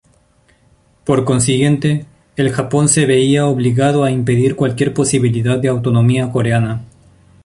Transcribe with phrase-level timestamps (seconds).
[1.05, 6.83] Por consiguiente, el Japón se veía obligado a impedir cualquier posibilidad de autonomía coreana.